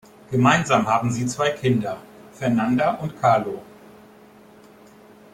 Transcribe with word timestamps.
Gemeinsam 0.31 0.87
haben 0.87 1.11
sie 1.11 1.27
zwei 1.27 1.51
Kinder, 1.51 1.99
Fernanda 2.33 2.95
und 2.95 3.21
Carlo. 3.21 3.61